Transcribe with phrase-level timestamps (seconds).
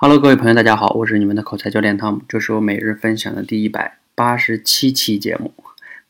[0.00, 5.52] Hello，各位朋友，大家好，我是你们的口才教练汤姆，这是我每日分享的第一百八十七期节目，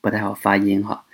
[0.03, 1.07] 不太好发音哈。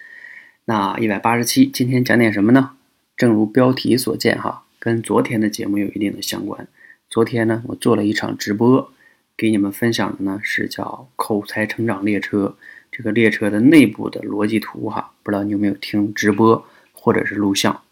[0.64, 2.72] 那一百八十七，今天讲点什么呢？
[3.16, 6.66] 正如标题所见哈，跟昨天的节目有一定的相关。
[7.08, 8.90] 昨天呢，我做了一场直播，
[9.36, 12.56] 给你们分享的呢是叫口才成长列车，
[12.90, 17.82] 这个列车的内部的逻辑图哈，不知道你有没有听直播或者是录像？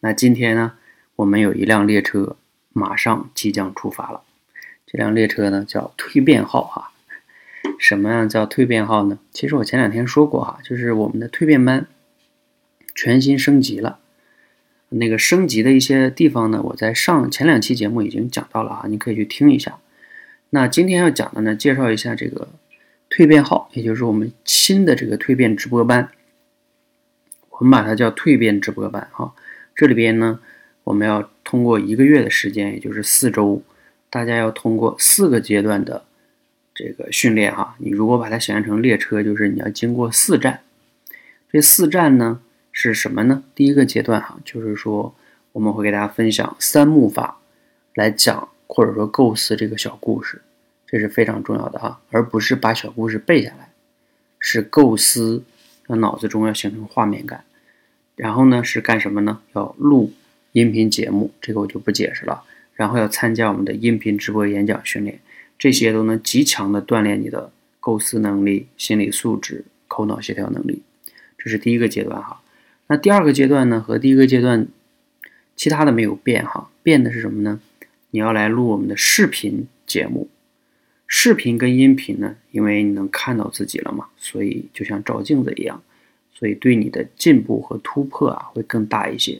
[0.00, 0.72] 那今天呢，
[1.14, 2.34] 我们有一辆列车。
[2.76, 4.20] 马上即将出发了，
[4.86, 6.92] 这辆列车呢叫蜕变号哈。
[7.78, 9.18] 什么样叫蜕变号呢？
[9.32, 11.86] 其实我前两天说过哈，就是我们的蜕变班
[12.94, 13.98] 全新升级了。
[14.90, 19.78] 那个升级的一些地方呢，我在上前两期节目已经讲到了啊，你可以去听一下。
[20.50, 22.48] 那今天要讲的呢，介绍一下这个
[23.08, 26.10] 蜕变号，也就是我们新的这个蜕变直播班。
[27.48, 29.32] 我们把它叫蜕变直播班哈。
[29.74, 30.40] 这里边呢。
[30.86, 33.60] 我们要通过一个月的时间，也就是四周，
[34.08, 36.04] 大家要通过四个阶段的
[36.72, 37.74] 这个训练哈。
[37.78, 40.60] 你如果把它想象成列车，就是你要经过四站。
[41.50, 43.42] 这四站呢是什么呢？
[43.52, 45.12] 第一个阶段哈，就是说
[45.50, 47.38] 我们会给大家分享三幕法
[47.94, 50.40] 来讲或者说构思这个小故事，
[50.86, 53.70] 这是非常重要的哈，而不是把小故事背下来，
[54.38, 55.42] 是构思，
[55.88, 57.42] 让脑子中要形成画面感。
[58.14, 59.40] 然后呢是干什么呢？
[59.52, 60.12] 要录。
[60.56, 62.42] 音频节目，这个我就不解释了。
[62.72, 65.20] 然后要参加我们的音频直播演讲训练，
[65.58, 70.80] 这些都能极强的锻炼你的构思能力、心理素质、口脑协调能力。
[71.36, 72.40] 这是第一个阶段哈。
[72.86, 73.82] 那第二个阶段呢？
[73.86, 74.66] 和第一个阶段
[75.54, 77.60] 其他的没有变哈，变的是什么呢？
[78.12, 80.30] 你要来录我们的视频节目。
[81.06, 85.82] 视频跟音频呢，因为你能看到自己了嘛，所以就像照镜子一样，
[86.32, 89.38] 所以对你的进步和突破啊会更大一些。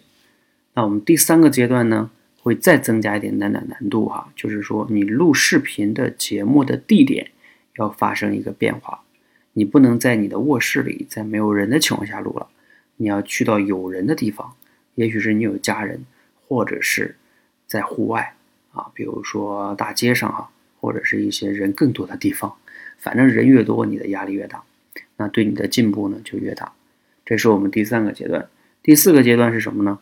[0.77, 2.11] 那我们第三个阶段呢，
[2.43, 7.31] 会再增加一点难难难度哈，就是说你录视频的节目的地点
[7.77, 9.01] 要发生一个变化，
[9.55, 12.47] 你不能在你的卧室里，在没有人的情况下录了，
[12.97, 14.53] 你要去到有人的地方，
[14.97, 16.05] 也许是你有家人，
[16.47, 17.17] 或者是
[17.67, 18.35] 在户外
[18.73, 22.53] 啊，比如说大街上啊，或者是一些人更多的地方，
[22.99, 24.63] 反正人越多，你的压力越大，
[25.17, 26.75] 那对你的进步呢就越大。
[27.25, 28.47] 这是我们第三个阶段，
[28.83, 29.99] 第四个阶段是什么呢？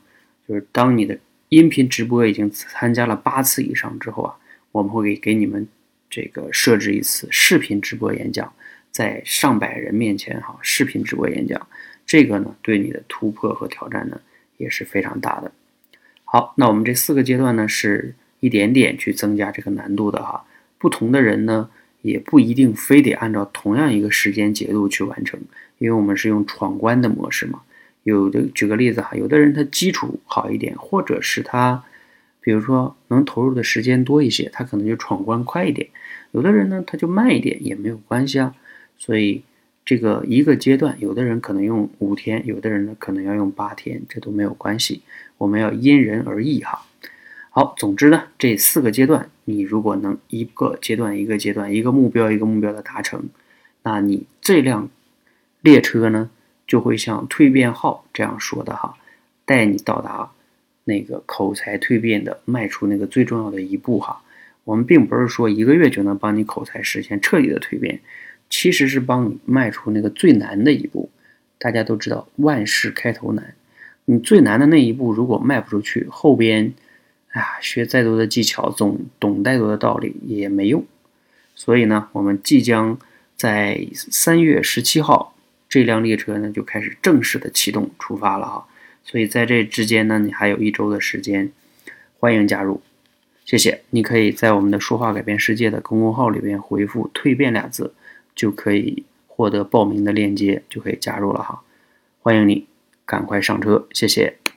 [0.46, 1.18] 就是当你的
[1.48, 4.34] 音频直播已经参加了八次以上之后啊，
[4.72, 5.66] 我们会给给你们
[6.10, 8.52] 这个设置一次视频直播演讲，
[8.90, 11.66] 在上百人面前哈，视频直播演讲，
[12.04, 14.20] 这个呢对你的突破和挑战呢
[14.56, 15.50] 也是非常大的。
[16.24, 20.44] 好，那我们这四个阶段呢是一点点去增加这个难度的哈，
[20.78, 21.70] 不同的人呢
[22.02, 25.40] 也不一定非得按照同样一个时间节度去完成，
[25.78, 27.62] 因为我们是用闯关的模式嘛。
[28.04, 31.82] 有的举个例子哈，有的人他基础好一点，或者是他，
[32.40, 35.88] 比如说能投入的时间多一些，他可能就闯关快一点。
[36.30, 38.54] 有的人呢，他就慢一点也没有关系啊。
[38.96, 39.42] 所以
[39.84, 45.02] 这个一个阶段，有的人可能用五天，有的人呢可能要用八天，这都没有关系。
[45.38, 46.84] 我们要因人而异哈。
[47.50, 53.28] 好，总之呢，这四个阶段，你如果能一个阶段一个阶段，一个目标一个目标的达成，
[53.82, 54.90] 那你这辆
[55.62, 56.30] 列车呢？
[56.66, 58.96] 就会像蜕变号这样说的哈，
[59.44, 60.30] 带你到达
[60.84, 64.22] 那个口才蜕变的迈出那个最重要的一步哈。
[64.64, 68.00] 我们并不是说一个月就能帮你口才实现彻底的蜕变，
[68.48, 71.10] 其实是帮你迈出那个最难的一步。
[71.58, 73.54] 大家都知道万事开头难，
[74.06, 76.72] 你最难的那一步如果迈不出去，后边，
[77.28, 80.82] 哎呀，学再多的技巧，总懂再多的道理也没用。
[81.54, 82.98] 所以呢，我们即将
[83.36, 85.33] 在三月十七号。
[85.74, 88.68] 这辆列车呢就开始正式的启动出发了哈，
[89.02, 91.50] 所以在这之间呢，你还有一周的时间，
[92.20, 92.80] 欢迎加入，
[93.44, 93.80] 谢谢。
[93.90, 97.92] 你可以在我们的说话改变世界的公众号里边回复“蜕变”俩字，
[98.36, 101.62] 就可以获得报名的链接，就可以加入了哈。
[102.20, 102.68] 欢迎你，
[103.04, 104.43] 赶快上车，谢谢。